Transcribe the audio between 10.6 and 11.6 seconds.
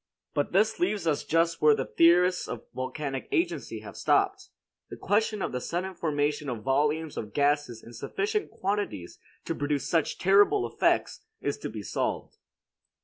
effects is